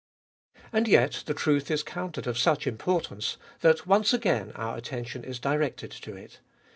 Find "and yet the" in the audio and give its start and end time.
0.73-1.35